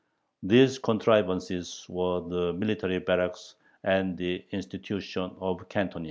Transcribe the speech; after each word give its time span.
These 0.41 0.79
contrivances 0.79 1.85
were 1.87 2.21
the 2.21 2.53
military 2.53 2.97
barracks 2.97 3.53
and 3.83 4.17
the 4.17 4.43
institution 4.51 5.35
of 5.39 5.69
Cantonists. 5.69 5.99